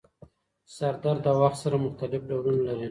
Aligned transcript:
سردرد 0.75 1.19
د 1.25 1.27
وخت 1.41 1.57
سره 1.63 1.75
مختلف 1.85 2.21
ډولونه 2.29 2.61
لري. 2.67 2.79